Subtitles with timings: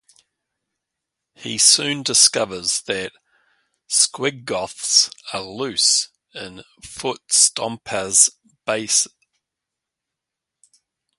[1.35, 3.11] He soon discovers that
[3.87, 8.35] Squiggoths are loose in Footstompaz's
[8.65, 9.07] base.